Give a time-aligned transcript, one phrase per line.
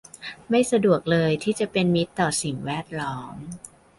[0.49, 3.35] ไม่สะดวกเลยที่จะเป็นมิตรต่อสิ่งแวดล้อม